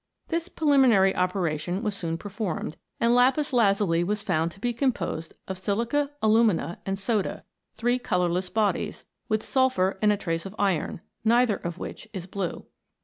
[0.29, 5.59] This preliminary operation was soon performed, and lapis lazuli was found to be composed of
[5.59, 7.43] silica, alu mina, and soda,
[7.75, 12.25] three colourless bodies, with sul phur and a trace of iron, neither of which is
[12.25, 12.65] blue.